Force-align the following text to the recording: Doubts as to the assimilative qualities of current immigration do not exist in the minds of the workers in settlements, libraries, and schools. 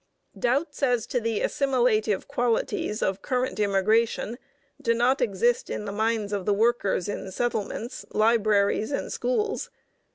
Doubts 0.39 0.81
as 0.81 1.05
to 1.05 1.19
the 1.19 1.41
assimilative 1.41 2.27
qualities 2.27 3.03
of 3.03 3.21
current 3.21 3.59
immigration 3.59 4.39
do 4.81 4.95
not 4.95 5.21
exist 5.21 5.69
in 5.69 5.85
the 5.85 5.91
minds 5.91 6.33
of 6.33 6.47
the 6.47 6.55
workers 6.55 7.07
in 7.07 7.29
settlements, 7.29 8.03
libraries, 8.09 8.89
and 8.91 9.13
schools. 9.13 9.69